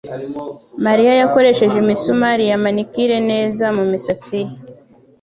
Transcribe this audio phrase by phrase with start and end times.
[0.85, 4.49] Mariya yakoresheje imisumari ya manicure neza mumisatsi ye.